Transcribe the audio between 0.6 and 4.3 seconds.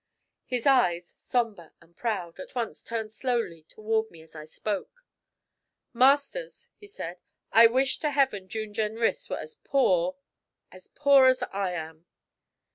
eyes, sombre and proud, at once turned slowly toward me